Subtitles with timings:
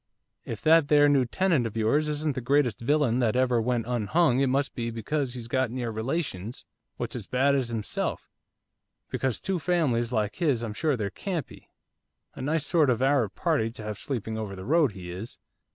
[0.45, 4.39] If that there new tenant of yours isn't the greatest villain that ever went unhung
[4.39, 6.65] it must be because he's got near relations
[6.97, 8.27] what's as bad as himself,
[9.11, 11.69] because two families like his I'm sure there can't be.
[12.33, 15.37] A nice sort of Arab party to have sleeping over the road he is!"